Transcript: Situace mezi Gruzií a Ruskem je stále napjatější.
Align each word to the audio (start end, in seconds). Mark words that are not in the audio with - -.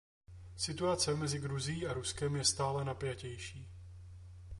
Situace 0.55 1.13
mezi 1.15 1.39
Gruzií 1.39 1.85
a 1.87 1.93
Ruskem 1.93 2.35
je 2.35 2.43
stále 2.45 2.85
napjatější. 2.85 3.69